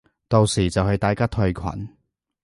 [0.27, 1.61] 到時就係大家退群